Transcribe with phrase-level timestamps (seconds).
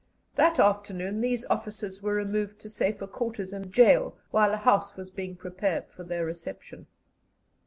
[0.33, 5.11] That afternoon these officers were removed to safer quarters in gaol while a house was
[5.11, 6.87] being prepared for their reception.